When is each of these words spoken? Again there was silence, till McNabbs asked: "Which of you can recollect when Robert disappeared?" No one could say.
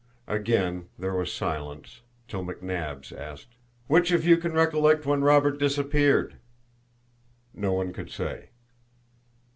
Again 0.27 0.87
there 0.97 1.13
was 1.13 1.31
silence, 1.31 2.01
till 2.27 2.43
McNabbs 2.43 3.15
asked: 3.15 3.49
"Which 3.85 4.09
of 4.09 4.25
you 4.25 4.35
can 4.37 4.53
recollect 4.53 5.05
when 5.05 5.21
Robert 5.21 5.59
disappeared?" 5.59 6.37
No 7.53 7.73
one 7.73 7.93
could 7.93 8.09
say. 8.09 8.49